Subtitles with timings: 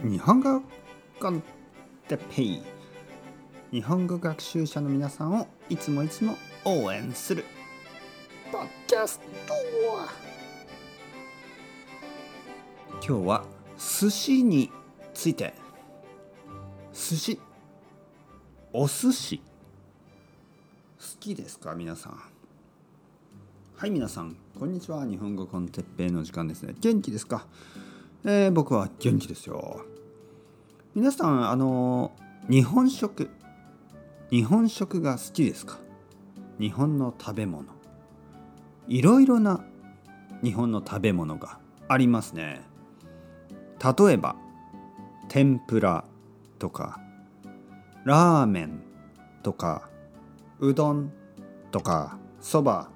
[0.00, 0.62] 日本語
[1.18, 1.42] コン
[2.06, 2.62] テペイ。
[3.72, 7.44] 日本語学習者の皆さんをいつもいつも応援する。
[8.52, 9.54] ポッドキャスト
[13.04, 13.44] 今日は
[13.76, 14.70] 寿司に
[15.12, 15.52] ついて。
[16.92, 17.40] 寿司？
[18.72, 19.38] お寿司？
[19.38, 19.42] 好
[21.18, 21.74] きですか？
[21.74, 22.22] 皆さん。
[23.74, 24.36] はい皆さん。
[24.56, 25.04] こんにちは。
[25.04, 26.76] 日本語コンテッペイの時間ですね。
[26.78, 27.48] 元気ですか？
[28.24, 29.84] えー、僕は元気ですよ。
[30.94, 32.10] 皆さんあの
[32.50, 33.30] 日本食
[34.30, 35.78] 日本食が好きですか？
[36.58, 37.66] 日本の食べ物。
[38.88, 39.64] いろいろな
[40.42, 42.62] 日本の食べ物がありますね。
[43.82, 44.34] 例えば
[45.28, 46.04] 天ぷら
[46.58, 47.00] とか
[48.04, 48.82] ラーメン
[49.44, 49.88] とか
[50.58, 51.12] うどん
[51.70, 52.90] とかそば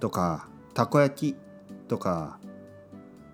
[0.00, 1.36] とかたこ焼き
[1.88, 2.38] とか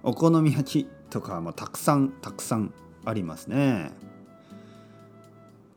[0.03, 2.73] お好み焼きとかもたくさんたくさん
[3.05, 3.93] ありますね。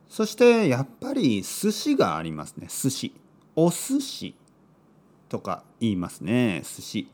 [0.08, 2.67] そしてやっぱり寿司がありますね。
[2.69, 3.14] 寿司。
[3.53, 4.33] お寿司
[5.28, 6.61] とか言いますね。
[6.63, 7.08] 寿司。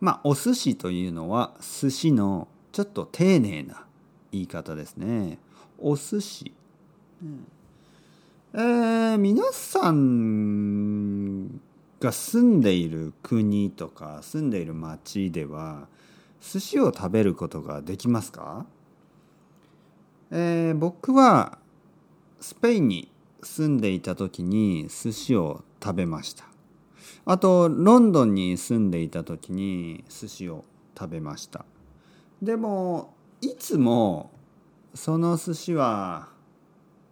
[0.00, 3.86] まあお寿司というのは寿司のちょっと丁寧な
[4.32, 5.38] 言い方ですね。
[5.78, 6.52] お寿司、
[7.22, 7.46] うん、
[8.52, 11.58] えー、皆さん
[12.00, 15.88] が住んでいる国とか住んでいる町では
[16.40, 18.66] 寿司を食べることができますか、
[20.30, 21.58] えー、僕は
[22.40, 23.10] スペインに
[23.42, 26.44] 住んでいた時に寿司を食べました。
[27.24, 30.64] あとロンドンに住んでいた時に寿司を
[30.98, 31.64] 食べました。
[32.42, 34.30] でもいつも
[34.94, 36.28] その寿司は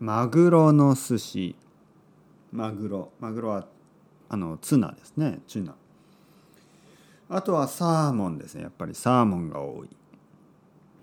[0.01, 1.57] マグロの寿司。
[2.53, 3.13] マグロ。
[3.21, 3.67] マグロは
[4.29, 5.41] あのツナですね。
[5.47, 5.75] ツナ。
[7.31, 8.63] あとはサーモンですね。
[8.63, 9.89] やっぱりサーモンが多い。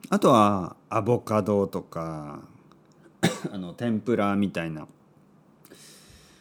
[0.10, 2.42] あとはアボカドとか
[3.52, 4.88] あの天ぷらみたいな。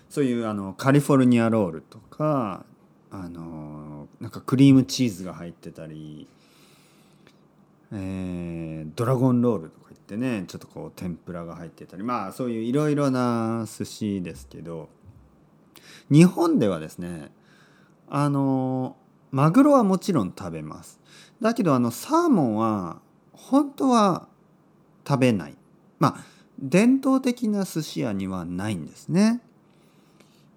[0.08, 2.64] そういうあのカリフォルニアロールとか
[3.10, 6.28] あのなんかクリームチーズが入ってたり、
[7.92, 12.02] えー、ドラゴンロールとか言ってねちょっとこう天ぷらが入ってたり。
[12.02, 14.88] まあそういういろいろな寿司ですけど。
[16.10, 17.30] 日本ではですね
[18.08, 18.96] あの
[19.34, 21.00] マグロはもちろん食べます。
[21.42, 23.00] だけどあのサーモンは
[23.32, 24.28] 本当は
[25.06, 25.56] 食べない。
[25.98, 26.24] まあ
[26.60, 29.40] 伝統的な寿司屋にはないんですね、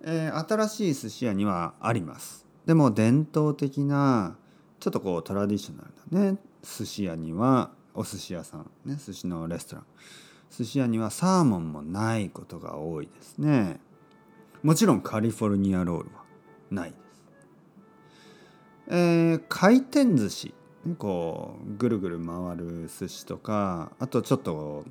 [0.03, 2.45] えー、新しい寿司屋にはあります。
[2.67, 4.37] でも伝統的な
[4.79, 9.85] ちょっとこうトラディショナルなね寿司屋にはお寿司屋さんね寿司のレストラン。
[10.55, 13.79] 寿司屋にはサーモンもないことが多いですね。
[14.61, 16.21] もちろんカリフォルニアロールは
[16.69, 16.93] ない。
[18.89, 20.53] えー、回転寿司。
[20.97, 24.85] こうぐるぐる回る寿司とかあとちょっと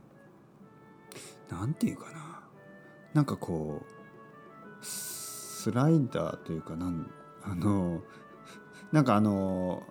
[1.50, 2.40] 何て言うかな。
[3.14, 7.10] なんかこうスライダーというかなん
[7.42, 8.02] あの
[8.92, 9.82] なんかあの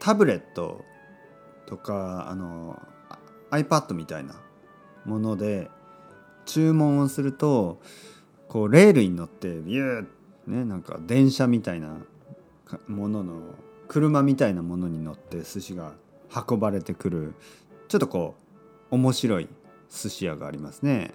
[0.00, 0.84] タブレット
[1.66, 2.78] とかあの
[3.50, 4.34] iPad みたいな
[5.06, 5.70] もので
[6.44, 7.80] 注文をすると
[8.48, 11.96] こうレールに乗ってビューねなんか電車みたいな
[12.88, 13.34] ものの
[13.88, 15.92] 車みたいなものに乗って寿司が
[16.48, 17.34] 運ばれてくる
[17.88, 18.34] ちょっとこ
[18.90, 19.48] う面白い
[19.90, 21.12] 寿司屋がありますね、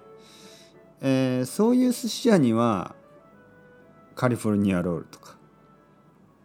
[1.01, 2.95] えー、そういう寿司屋には
[4.15, 5.35] カリフォルニアロールとか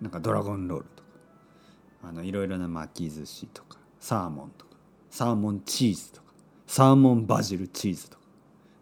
[0.00, 1.08] なんかドラゴンロールとか
[2.04, 4.72] あのいろいろな巻き寿司とかサーモンとか
[5.10, 6.32] サーモンチーズとか
[6.66, 8.22] サーモンバジルチーズとか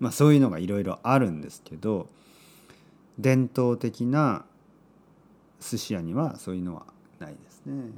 [0.00, 2.08] まあそういうのがいろいろあるんですけど
[3.18, 4.44] 伝統的な
[5.62, 6.86] 寿司屋にはそういうのは
[7.18, 7.90] ないですね。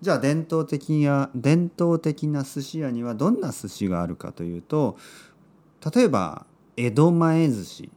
[0.00, 4.96] じゃあ伝統的や伝統的な寿司屋にはどんな寿司があるかというと
[5.94, 7.90] 例えば江戸前寿司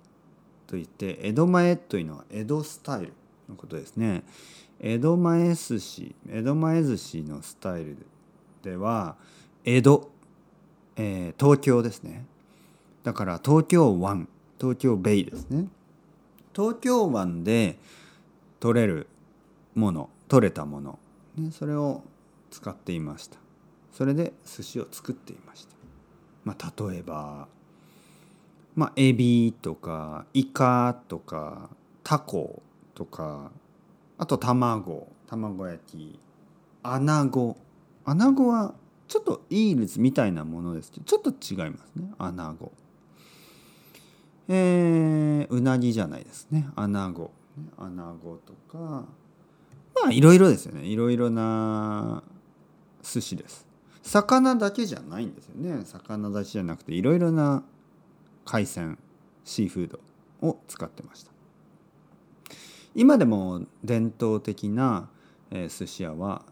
[0.68, 3.14] といって江戸前というのは江戸スタイル
[3.48, 4.24] のことですね。
[4.80, 7.98] 江戸前寿司江戸前寿司のスタイル
[8.64, 9.16] では
[9.64, 10.12] 江戸、
[10.98, 12.26] えー、東京ですね
[13.04, 14.28] だから東京湾
[14.60, 15.68] 東京ベイですね
[16.54, 17.78] 東京湾で
[18.60, 19.08] 取れる
[19.75, 21.00] もの取れたもの、
[21.36, 22.04] ね、それを
[22.52, 23.38] 使っていました。
[23.92, 25.75] それで寿司を作っていました、
[26.44, 27.48] まあ、例えば、
[28.75, 31.70] まあ、エビとかイカとか
[32.04, 32.64] タコ
[32.96, 33.52] とか
[34.18, 36.19] あと卵卵焼き
[36.84, 37.56] アナゴ。
[38.06, 38.74] アナゴは
[39.08, 42.12] ちょっと eels みたいなものですけどちょっと違いますね。
[42.18, 42.72] アナゴ。
[44.50, 46.68] えー、うなぎじゃないですね。
[46.76, 47.31] アナゴ。
[47.78, 49.06] アナゴとか
[50.04, 50.86] まあいろいろですよね。
[50.86, 52.24] いろいろな
[53.02, 53.66] 寿司です。
[54.02, 55.86] 魚だけじゃないんですよね。
[55.86, 57.64] 魚だけじゃなくていろいろな
[58.44, 59.00] 海鮮
[59.46, 60.00] シーフード
[60.46, 61.32] を使ってました。
[62.94, 65.08] 今でも伝統的な、
[65.50, 66.44] え、寿司屋は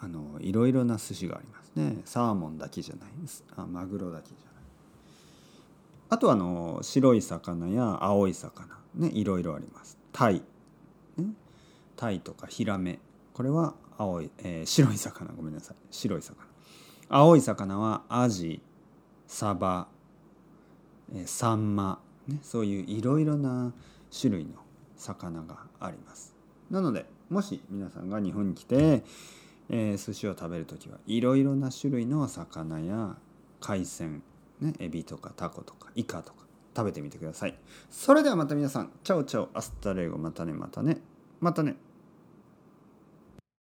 [0.00, 2.02] あのいろいろな寿司がありますね。
[2.04, 3.42] サーモンだけじゃないです。
[3.56, 4.62] あマグロだけじゃない。
[6.10, 8.66] あとはあの白い魚や青い魚
[8.96, 9.96] ねいろいろあります。
[10.12, 10.42] タイ、
[11.16, 11.24] ね、
[11.98, 13.00] タイとかヒラメ。
[13.34, 15.32] これは青い、えー、白い魚。
[15.32, 15.76] ごめんなさい。
[15.90, 16.36] 白い魚。
[17.08, 18.62] 青い魚はアジ
[19.26, 19.88] サバ、
[21.12, 23.72] えー、サンマ、ね、そういういろいろな
[24.16, 24.52] 種類の
[24.96, 26.34] 魚があります。
[26.70, 29.02] なのでもし皆さんが日本に来て、
[29.68, 33.16] えー、寿司を食べる時はいろいろな種類の魚や
[33.60, 34.22] 海鮮、
[34.60, 36.46] ね、エビとかタコとかイカとか
[36.76, 37.58] 食べてみてください。
[37.90, 38.92] それではまた皆さん。
[39.02, 39.48] チャオチャオ。
[39.52, 40.16] Hasta luego。
[40.16, 41.00] またねまたね。
[41.40, 41.76] またね。